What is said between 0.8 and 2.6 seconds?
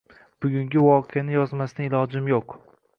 voqeani yozmasdan ilojim yo`q